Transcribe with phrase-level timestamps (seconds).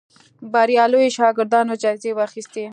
[0.53, 2.63] بریالیو شاګردانو جایزې واخیستې